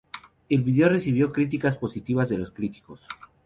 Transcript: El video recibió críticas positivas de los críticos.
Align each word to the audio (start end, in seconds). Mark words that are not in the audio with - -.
El 0.49 0.63
video 0.63 0.89
recibió 0.89 1.31
críticas 1.31 1.77
positivas 1.77 2.27
de 2.27 2.39
los 2.39 2.49
críticos. 2.49 3.07